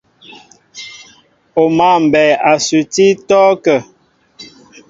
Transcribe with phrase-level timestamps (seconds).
[1.61, 3.79] O mǎ mbɛɛ a suti ítɔ́kə́ə́.